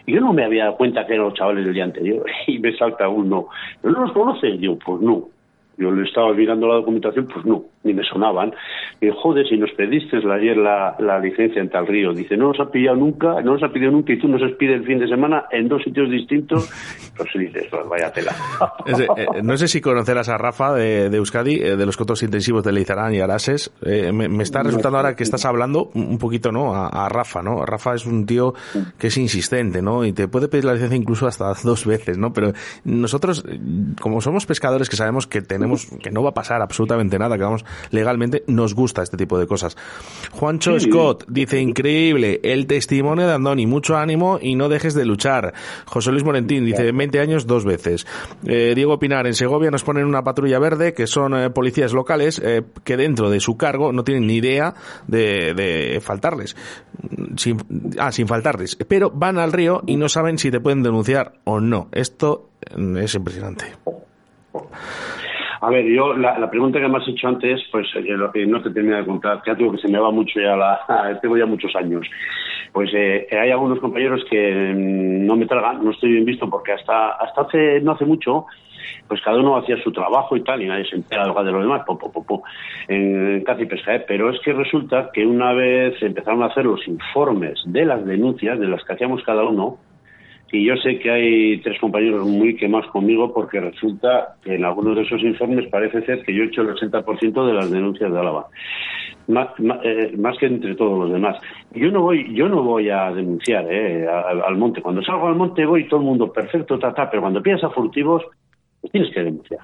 [0.07, 2.59] Y yo no me había dado cuenta que eran los chavales del día anterior, y
[2.59, 3.49] me salta uno,
[3.83, 4.61] ¿no los conoces?
[4.61, 5.29] Yo, pues no.
[5.81, 8.53] Yo le estaba mirando la documentación, pues no, ni me sonaban.
[9.01, 12.13] Y joder, si nos pediste ayer la, la, licencia en tal río.
[12.13, 14.75] Dice, no nos ha pillado nunca, no nos ha pedido nunca y tú nos pide
[14.75, 16.71] el fin de semana en dos sitios distintos.
[17.21, 18.35] Pues dices, pues vaya tela.
[19.17, 22.73] Eh, no sé si conocerás a Rafa de, Euskadi, eh, de los cotos intensivos de
[22.73, 23.73] Leizarán y Arases.
[23.85, 26.75] Eh, me, está resultando ahora que estás hablando un poquito, ¿no?
[26.75, 27.65] A, Rafa, ¿no?
[27.65, 28.55] Rafa es un tío
[28.99, 30.05] que es insistente, ¿no?
[30.05, 32.33] Y te puede pedir la licencia incluso hasta dos veces, ¿no?
[32.33, 32.53] Pero
[32.85, 33.45] nosotros,
[34.01, 35.70] como somos pescadores que sabemos que tenemos,
[36.03, 39.47] que no va a pasar absolutamente nada, que vamos legalmente, nos gusta este tipo de
[39.47, 39.77] cosas.
[40.33, 45.55] Juancho Scott dice, increíble, el testimonio de Andoni, mucho ánimo y no dejes de luchar.
[45.87, 48.07] José Luis Morentín dice, 20 años dos veces.
[48.47, 52.41] Eh, Diego Pinar, en Segovia nos ponen una patrulla verde, que son eh, policías locales,
[52.45, 54.75] eh, que dentro de su cargo no tienen ni idea
[55.07, 56.57] de, faltarles.
[57.37, 57.59] Sin,
[57.99, 58.77] ah, sin faltarles.
[58.89, 61.89] Pero van al río y no saben si te pueden denunciar o no.
[61.93, 62.51] Esto
[62.97, 63.65] es impresionante.
[65.63, 68.97] A ver, yo la, pregunta que me has hecho antes, pues eh, no te termino
[68.97, 72.07] de contar, ya tengo que se me va mucho ya la, tengo ya muchos años.
[72.73, 76.73] Pues eh, hay algunos compañeros que mm, no me tragan, no estoy bien visto porque
[76.73, 78.47] hasta hasta hace no hace mucho
[79.09, 81.83] pues cada uno hacía su trabajo y tal, y nadie se entera de lo demás,
[81.85, 82.43] po, po,
[82.87, 83.97] en casi pesca.
[83.97, 84.05] ¿eh?
[84.07, 88.59] Pero es que resulta que una vez empezaron a hacer los informes de las denuncias,
[88.59, 89.79] de las que hacíamos cada uno,
[90.53, 94.97] y yo sé que hay tres compañeros muy quemados conmigo porque resulta que en algunos
[94.97, 98.19] de esos informes parece ser que yo he hecho el 80% de las denuncias de
[98.19, 98.49] Álava.
[99.85, 101.37] Eh, más, que entre todos los demás.
[101.73, 104.83] Yo no voy, yo no voy a denunciar eh, al, monte.
[104.83, 108.25] Cuando salgo al monte voy todo el mundo perfecto, ta, pero cuando piensas furtivos,
[108.91, 109.61] tienes que denunciar.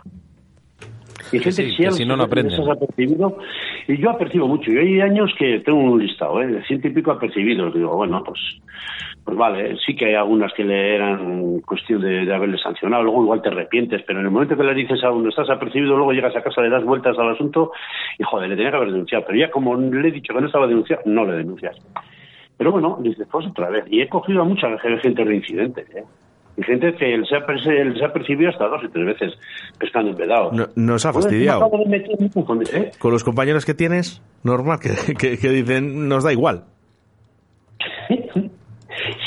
[1.33, 3.39] Y gente que si no, no Apercibido,
[3.89, 4.71] y yo apercibo mucho.
[4.71, 6.47] Yo hay años que tengo un listado, ¿eh?
[6.47, 7.75] de ciento y pico apercibidos.
[7.75, 8.41] Digo, bueno, pues
[9.27, 13.43] pues vale, sí que hay algunas que le eran cuestión de, haberle sancionado, luego igual
[13.43, 16.37] te arrepientes, pero en el momento que le dices a uno estás apercibido, luego llegas
[16.37, 17.73] a casa, le das vueltas al asunto
[18.21, 20.47] y joder, le tenía que haber denunciado, pero ya como le he dicho que no
[20.47, 21.77] estaba denunciado, no le denuncias.
[22.57, 26.05] Pero bueno, dices, pues otra vez, y he cogido a mucha gente reincidente, ¿eh?
[26.57, 27.47] Y gente que se ha,
[28.13, 29.39] percibido hasta dos y tres veces
[29.79, 30.53] pescando en vedado.
[30.53, 31.71] No, nos ha fastidiado.
[32.73, 32.91] ¿eh?
[32.99, 36.65] Con los compañeros que tienes, normal, que, que dicen, nos da igual.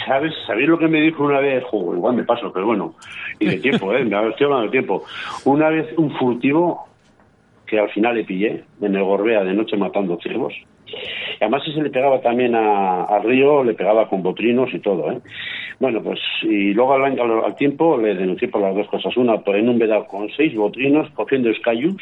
[0.05, 0.33] ¿Sabes?
[0.47, 1.63] ¿Sabéis lo que me dijo una vez?
[1.65, 2.95] Joder, igual me paso, pero bueno.
[3.39, 4.01] Y de tiempo, ¿eh?
[4.01, 5.03] Estoy hablando de tiempo.
[5.45, 6.87] Una vez un furtivo
[7.67, 10.53] que al final le pillé en el Gorbea de noche matando ciervos.
[10.91, 15.11] Y además si se le pegaba también al río, le pegaba con botrinos y todo,
[15.11, 15.19] ¿eh?
[15.79, 19.15] Bueno, pues, y luego al, al, tiempo le denuncié por las dos cosas.
[19.15, 21.95] Una, por en un vedado con seis botrinos, cogiendo escayus,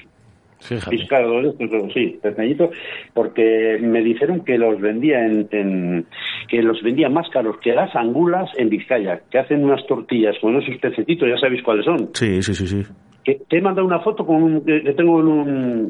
[0.90, 1.54] Pescado,
[1.94, 2.72] sí, pestañito,
[3.14, 6.06] porque me dijeron que los vendía en,
[6.50, 10.60] que los vendía más caros que las angulas en Vizcaya, que hacen unas tortillas con
[10.60, 12.10] esos pececitos, ya sabéis cuáles son.
[12.14, 12.84] Sí, sí, sí, sí.
[13.28, 15.22] Que te he mandado una foto con que tengo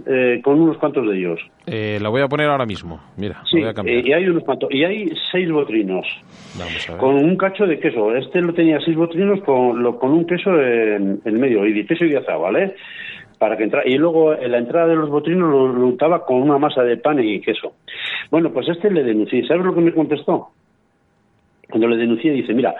[0.07, 1.39] eh, con unos cuantos de ellos.
[1.67, 2.99] Eh, la voy a poner ahora mismo.
[3.15, 3.99] Mira, sí, voy a cambiar.
[3.99, 6.07] Eh, y hay unos cuantos y hay seis botrinos.
[6.57, 6.99] Vamos a ver.
[6.99, 8.15] Con un cacho de queso.
[8.15, 11.85] Este lo tenía seis botrinos con, lo, con un queso en, el medio y de
[11.85, 12.73] queso y de azar, ¿vale?
[13.37, 16.41] para que entra y luego en la entrada de los botrinos lo, lo untaba con
[16.41, 17.73] una masa de pan y queso.
[18.31, 19.47] Bueno, pues este le denuncié.
[19.47, 20.47] ¿Sabes lo que me contestó?
[21.69, 22.73] Cuando le denuncié dice, mira,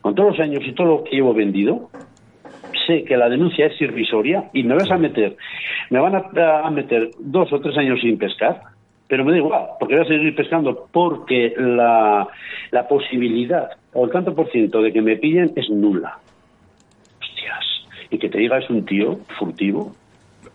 [0.00, 1.90] con todos los años y todo lo que llevo vendido,
[2.86, 5.36] sé que la denuncia es irrisoria y me vas a meter,
[5.90, 8.62] me van a, meter dos o tres años sin pescar,
[9.08, 12.28] pero me da igual, porque voy a seguir pescando porque la,
[12.70, 16.18] la posibilidad o el tanto por ciento de que me pillen es nula.
[17.20, 17.64] Hostias.
[18.10, 19.94] Y que te diga es un tío furtivo,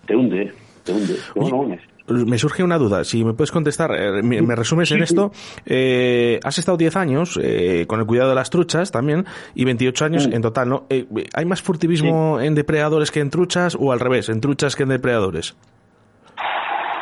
[0.06, 0.52] te hunde,
[0.84, 1.16] te hunde.
[1.36, 3.04] No, no, me surge una duda.
[3.04, 5.32] Si me puedes contestar, eh, me, resumes en esto.
[5.66, 10.06] Eh, has estado 10 años eh, con el cuidado de las truchas también y 28
[10.06, 10.86] años en total, ¿no?
[11.34, 14.90] ¿Hay más furtivismo en depredadores que en truchas o al revés, en truchas que en
[14.90, 15.56] depredadores?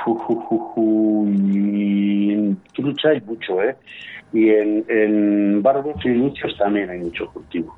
[0.07, 3.75] en trucha hay mucho, ¿eh?
[4.33, 7.75] Y en, en barbos y muchos también hay mucho furtivo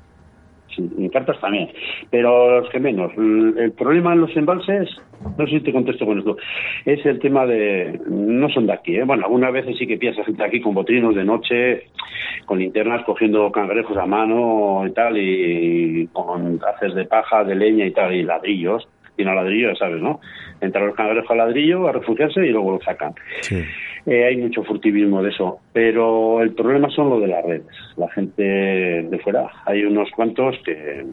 [0.78, 1.68] en cartas también,
[2.10, 3.12] pero los que menos.
[3.16, 4.88] El problema en los embalses,
[5.36, 6.36] no sé si te contesto con esto,
[6.84, 9.04] es el tema de, no son de aquí, ¿eh?
[9.04, 11.84] bueno, algunas veces sí que piensas gente aquí con botrinos de noche,
[12.46, 17.84] con linternas cogiendo cangrejos a mano y tal, y con haces de paja, de leña
[17.84, 18.88] y tal, y ladrillos,
[19.18, 20.20] y no ladrillo, ya sabes, ¿no?
[20.60, 23.14] Entran los cangrejos al ladrillo a refugiarse y luego lo sacan.
[23.42, 23.62] Sí.
[24.06, 27.66] Eh, hay mucho furtivismo de eso, pero el problema son lo de las redes.
[27.96, 31.04] La gente de fuera, hay unos cuantos que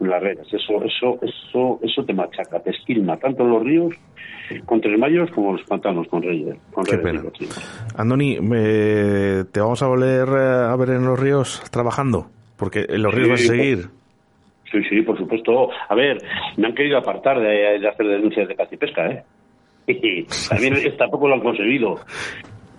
[0.00, 3.94] las redes, eso, eso, eso, eso te machaca, te esquilma tanto los ríos
[4.64, 6.56] con tres mayos como los pantanos con reyes.
[6.72, 7.22] Con Qué pena.
[7.96, 13.14] Andoni, te vamos a volver eh, a ver en los ríos trabajando, porque en los
[13.14, 13.88] ríos vas a seguir.
[14.82, 15.70] Sí, sí, por supuesto.
[15.88, 16.18] A ver,
[16.56, 19.22] me han querido apartar de, de hacer denuncias de pesca, ¿eh?
[19.88, 22.00] Y también tampoco lo han conseguido.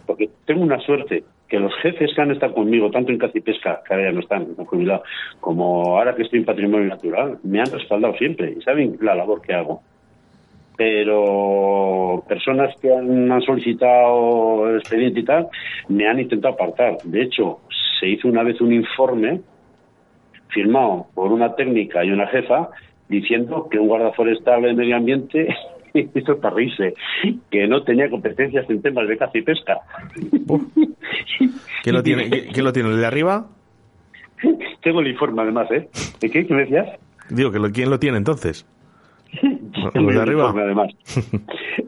[0.06, 3.42] Porque tengo una suerte que los jefes que han estado conmigo, tanto en caza y
[3.42, 5.04] pesca, que ahora ya no están, no jubilado,
[5.40, 9.42] como ahora que estoy en patrimonio natural, me han respaldado siempre y saben la labor
[9.42, 9.82] que hago.
[10.76, 15.48] Pero personas que han, solicitado el expediente y tal,
[15.88, 16.98] me han intentado apartar.
[17.04, 17.62] De hecho,
[18.00, 19.42] se hizo una vez un informe
[20.50, 22.70] firmado por una técnica y una jefa
[23.10, 25.48] diciendo que un guarda forestal de medio ambiente
[25.94, 26.94] esto es para reírse,
[27.50, 29.80] que no tenía competencias en temas de caza y pesca.
[31.84, 32.30] ¿Quién lo tiene?
[32.30, 32.90] ¿Quién lo tiene?
[32.90, 33.48] ¿El de arriba?
[34.84, 35.90] Tengo el informe además, ¿eh?
[36.20, 36.46] ¿De qué?
[36.46, 36.88] ¿Qué me decías?
[37.30, 38.66] Digo, que ¿quién lo tiene entonces?
[39.94, 40.54] ¿El de arriba?
[40.56, 40.90] además.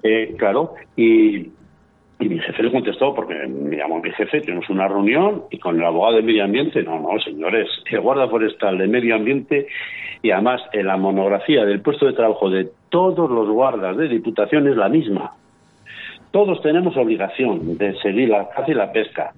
[0.04, 1.50] eh, claro, y,
[2.20, 5.80] y mi jefe le contestó, porque me llamó mi jefe, tenemos una reunión y con
[5.80, 9.68] el abogado de medio ambiente, no, no, señores, el guarda forestal de medio ambiente
[10.22, 14.68] y además en la monografía del puesto de trabajo de todos los guardas de diputación
[14.68, 15.34] es la misma.
[16.32, 19.32] Todos tenemos obligación de seguir la caza y la pesca,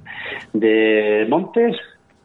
[0.51, 1.77] de montes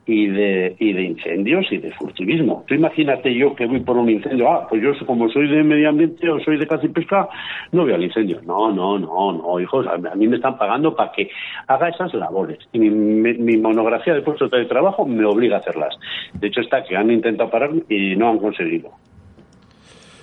[0.07, 2.65] y de, y de incendios y de furtivismo.
[2.69, 5.89] Tú imagínate yo que voy por un incendio, ah, pues yo como soy de medio
[5.89, 7.29] ambiente o soy de caza y pesca,
[7.73, 8.41] no veo al incendio.
[8.43, 11.29] No, no, no, no, hijos, a mí me están pagando para que
[11.67, 12.59] haga esas labores.
[12.73, 15.97] Y mi, monografía de puestos de trabajo me obliga a hacerlas.
[16.35, 18.91] De hecho está que han intentado parar y no han conseguido.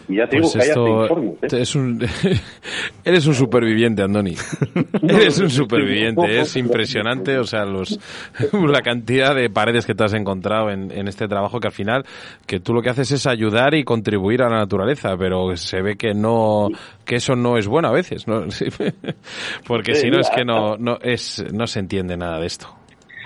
[0.07, 1.99] Y ya te digo pues que esto es un,
[3.05, 4.35] eres un superviviente, Andoni.
[5.07, 6.23] eres un superviviente.
[6.43, 7.99] Es impresionante, o sea, los,
[8.53, 12.03] la cantidad de paredes que te has encontrado en, en, este trabajo que al final,
[12.47, 15.95] que tú lo que haces es ayudar y contribuir a la naturaleza, pero se ve
[15.95, 16.69] que no,
[17.05, 18.45] que eso no es bueno a veces, ¿no?
[19.67, 22.67] Porque si no es que no, no es, no se entiende nada de esto.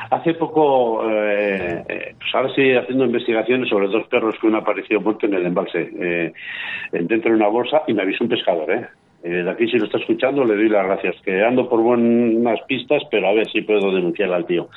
[0.09, 5.25] Hace poco, eh, pues ahora estoy haciendo investigaciones sobre dos perros que uno apareció muerto
[5.25, 6.33] en el embalse, eh,
[6.91, 8.87] dentro de una bolsa, y me avisó un pescador, ¿eh?
[9.23, 11.15] De aquí, si lo está escuchando, le doy las gracias.
[11.23, 14.69] Que ando por buenas pistas, pero a ver si puedo denunciar al tío.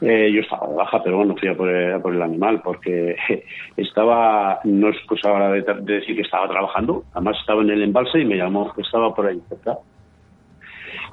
[0.00, 3.16] yo estaba de baja, pero bueno, fui a por, el, animal porque
[3.76, 8.20] estaba, no es cosa ahora de, decir que estaba trabajando, además estaba en el embalse
[8.20, 9.78] y me llamó que estaba por ahí cerca.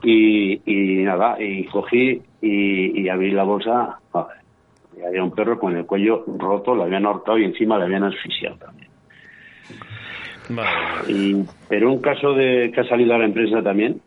[0.03, 3.99] Y, y nada, y cogí y, abrí la bolsa,
[4.97, 8.03] y había un perro con el cuello roto, lo habían ahorcado y encima le habían
[8.03, 8.82] asfixiado también.
[11.07, 14.01] Y, pero un caso de que ha salido a la empresa también,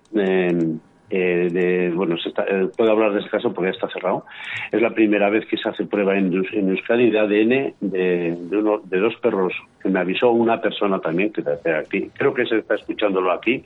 [1.09, 4.24] eh, de, bueno, se eh, puedo hablar de ese caso porque ya está cerrado.
[4.72, 8.57] Es la primera vez que se hace prueba en, en Euskadi de ADN de, de,
[8.57, 12.59] uno, de dos perros que me avisó una persona también, que aquí, creo que se
[12.59, 13.62] está escuchándolo aquí,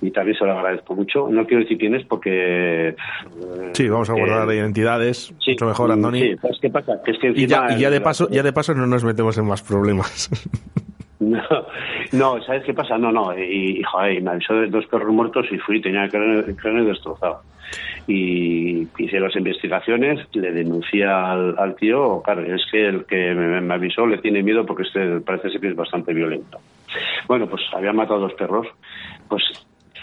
[0.00, 1.28] y también se lo agradezco mucho.
[1.30, 2.88] No quiero decir quién es porque...
[2.88, 2.96] Eh,
[3.72, 6.20] sí, vamos a guardar identidades, mucho mejor, Andoni.
[6.20, 7.00] Sí, ¿qué pasa?
[7.04, 9.38] Que es que y, ya, y ya, de paso, ya de paso no nos metemos
[9.38, 10.28] en más problemas.
[11.30, 11.42] No,
[12.12, 12.96] no, ¿sabes qué pasa?
[12.96, 16.10] No, no, y, joder, me avisó de dos perros muertos y fui, tenía el
[16.56, 17.42] cráneo, destrozado.
[18.06, 24.06] Y hice las investigaciones, le denuncié al, tío, claro, es que el que me, avisó
[24.06, 26.58] le tiene miedo porque este parece ser que es bastante violento.
[27.28, 28.66] Bueno, pues había matado a dos perros.
[29.28, 29.44] Pues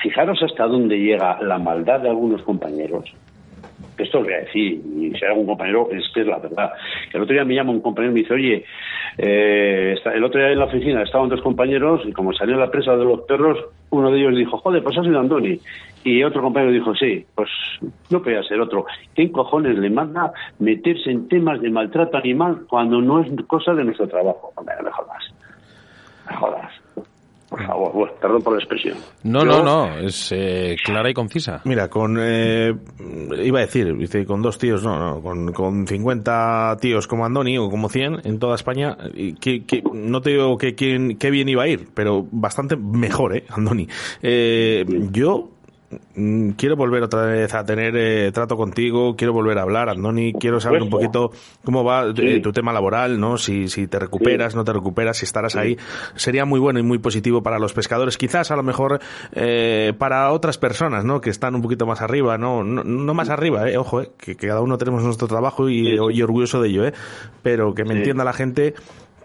[0.02, 3.12] fijaros hasta dónde llega la maldad de algunos compañeros
[4.04, 6.72] esto lo voy a decir, y si hay algún compañero, es que es la verdad.
[7.14, 8.66] el otro día me llama un compañero y me dice, oye,
[9.18, 12.96] eh, el otro día en la oficina estaban dos compañeros y como salió la presa
[12.96, 13.58] de los perros,
[13.90, 15.60] uno de ellos dijo, joder, pues ha sido Andoni.
[16.04, 17.50] Y otro compañero dijo, sí, pues
[18.10, 18.86] no podía ser otro.
[19.14, 23.84] ¿Quién cojones le manda meterse en temas de maltrato animal cuando no es cosa de
[23.84, 24.54] nuestro trabajo?
[24.56, 25.34] Hombre, no me jodas.
[26.30, 26.87] Me jodas.
[27.50, 28.98] Por favor, perdón por la expresión.
[29.24, 31.62] No, no, no, es eh, clara y concisa.
[31.64, 32.76] Mira, con, eh,
[33.42, 37.70] iba a decir, con dos tíos, no, no, con, con 50 tíos como Andoni o
[37.70, 38.98] como 100 en toda España,
[39.40, 43.46] que, que no te digo que, que, bien iba a ir, pero bastante mejor, ¿eh,
[43.50, 43.88] Andoni?
[44.22, 45.50] Eh, yo
[46.58, 50.60] quiero volver otra vez a tener eh, trato contigo, quiero volver a hablar, Andoni, quiero
[50.60, 51.32] saber un poquito
[51.64, 53.38] cómo va eh, tu tema laboral, ¿no?
[53.38, 55.78] Si, si te recuperas, no te recuperas, si estarás ahí.
[56.16, 59.00] Sería muy bueno y muy positivo para los pescadores, quizás a lo mejor
[59.32, 61.22] eh, para otras personas, ¿no?
[61.22, 62.64] Que están un poquito más arriba, ¿no?
[62.64, 63.78] No, más arriba, ¿eh?
[63.78, 66.94] Ojo, Que, cada uno tenemos nuestro trabajo y, y orgulloso de ello, ¿eh?
[67.44, 68.74] Pero que me entienda la gente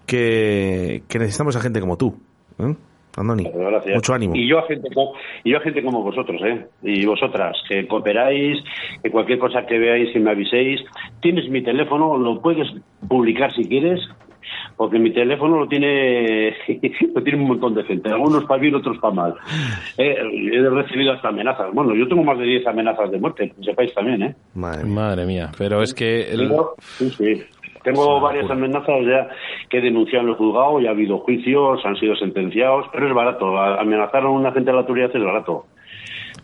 [0.07, 2.17] que, que necesitamos a gente como tú.
[2.59, 2.75] ¿eh?
[3.17, 3.47] Andoni,
[3.95, 4.35] mucho ánimo.
[4.35, 6.67] Y yo a gente como, y yo a gente como vosotros, ¿eh?
[6.83, 8.63] Y vosotras, que cooperáis,
[9.03, 10.81] que cualquier cosa que veáis y me aviséis.
[11.21, 12.69] Tienes mi teléfono, lo puedes
[13.07, 14.01] publicar si quieres,
[14.77, 16.51] porque mi teléfono lo tiene
[17.15, 19.35] lo tiene un montón de gente, algunos para bien, otros para mal.
[19.99, 20.17] Eh,
[20.53, 21.73] he recibido hasta amenazas.
[21.73, 24.35] Bueno, yo tengo más de 10 amenazas de muerte, sepáis también, ¿eh?
[24.55, 26.31] Madre, mía, pero es que...
[26.31, 26.51] El...
[26.81, 27.43] sí, sí.
[27.83, 29.29] Tengo varias amenazas ya
[29.69, 33.15] que he denunciado en el juzgado, ya ha habido juicios, han sido sentenciados, pero es
[33.15, 33.59] barato.
[33.59, 35.65] Amenazar a un agente de la autoridad es barato.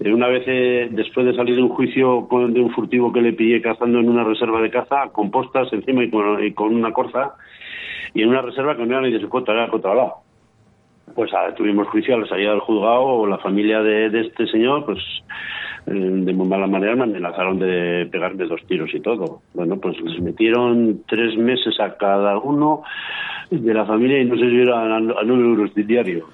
[0.01, 3.21] Eh, una vez, eh, después de salir de un juicio con, de un furtivo que
[3.21, 6.11] le pillé cazando en una reserva de caza, con postas encima y
[6.55, 7.35] con, una corza,
[8.15, 10.15] y en una reserva que no era ni de su contra, era controlado.
[11.15, 14.85] Pues ah, tuvimos juicio a la salida del juzgado, la familia de, de este señor,
[14.85, 14.99] pues
[15.89, 19.43] de muy mala manera me amenazaron de pegarme dos tiros y todo.
[19.55, 22.83] Bueno, pues les metieron tres meses a cada uno
[23.51, 26.27] de la familia y no sé si era a, nueve euros diario.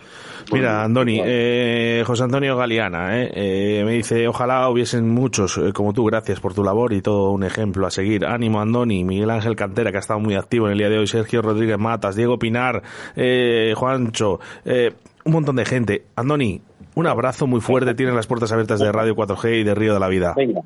[0.52, 6.04] Mira, Andoni, eh, José Antonio Galeana, eh, eh, me dice, ojalá hubiesen muchos como tú,
[6.04, 8.26] gracias por tu labor y todo un ejemplo a seguir.
[8.26, 11.06] Ánimo, Andoni, Miguel Ángel Cantera, que ha estado muy activo en el día de hoy,
[11.06, 12.82] Sergio Rodríguez Matas, Diego Pinar,
[13.74, 14.40] Juancho,
[15.24, 16.04] un montón de gente.
[16.16, 16.60] Andoni,
[16.94, 17.94] un abrazo muy fuerte.
[17.94, 20.34] Tienen las puertas abiertas de Radio 4G y de Río de la Vida.
[20.36, 20.60] Venga.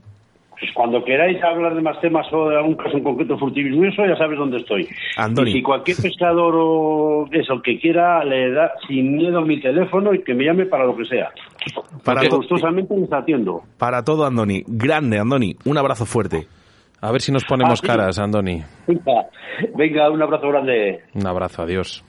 [0.61, 4.17] Pues cuando queráis hablar de más temas o de algún caso en concreto furtivismo, ya
[4.17, 4.89] sabes dónde estoy.
[5.17, 5.51] Andoni.
[5.51, 10.23] Y si cualquier pescador o eso que quiera le da sin miedo mi teléfono y
[10.25, 11.31] que me llame para lo que sea.
[12.05, 13.63] Para Porque gustosamente me está atiendo.
[13.79, 14.65] Para todo, Andoni.
[14.67, 15.55] Grande, Andoni.
[15.65, 16.49] Un abrazo fuerte.
[17.01, 18.61] A ver si nos ponemos ah, caras, Andoni.
[19.77, 21.03] Venga, un abrazo grande.
[21.15, 22.05] Un abrazo, adiós.